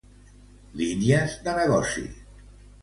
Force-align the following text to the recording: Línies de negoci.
Línies 0.81 1.37
de 1.49 1.57
negoci. 1.61 2.09